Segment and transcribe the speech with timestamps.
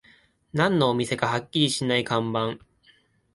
[0.53, 2.57] 何のお店かはっきりしない看板